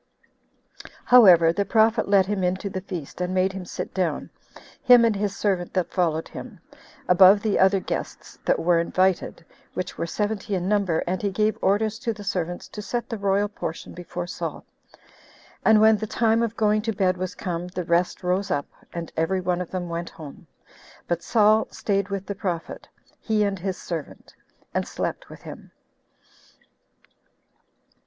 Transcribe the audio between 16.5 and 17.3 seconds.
going to bed